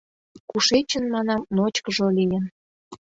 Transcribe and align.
—Кушечын, 0.49 1.03
манам, 1.13 1.41
ночкыжо 1.55 2.07
лийын? 2.17 2.45